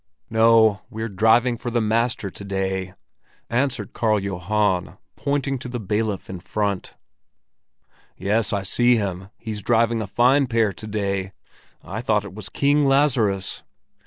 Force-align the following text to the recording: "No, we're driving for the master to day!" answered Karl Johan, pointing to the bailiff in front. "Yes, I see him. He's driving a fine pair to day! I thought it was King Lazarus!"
"No, 0.31 0.81
we're 0.89 1.07
driving 1.09 1.57
for 1.57 1.69
the 1.69 1.79
master 1.79 2.31
to 2.31 2.43
day!" 2.43 2.95
answered 3.51 3.93
Karl 3.93 4.19
Johan, 4.19 4.97
pointing 5.15 5.59
to 5.59 5.67
the 5.69 5.79
bailiff 5.79 6.27
in 6.27 6.39
front. 6.39 6.95
"Yes, 8.17 8.51
I 8.51 8.63
see 8.63 8.95
him. 8.95 9.29
He's 9.37 9.61
driving 9.61 10.01
a 10.01 10.07
fine 10.07 10.47
pair 10.47 10.73
to 10.73 10.87
day! 10.87 11.33
I 11.83 12.01
thought 12.01 12.25
it 12.25 12.33
was 12.33 12.49
King 12.49 12.83
Lazarus!" 12.83 13.61